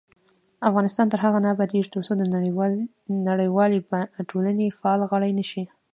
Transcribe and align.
افغانستان 0.69 1.07
تر 1.09 1.19
هغو 1.25 1.39
نه 1.45 1.49
ابادیږي، 1.55 1.91
ترڅو 1.95 2.13
د 2.17 2.23
نړیوالې 3.27 3.79
ټولنې 4.31 4.75
فعال 4.79 5.01
غړي 5.11 5.31
نشو. 5.39 5.63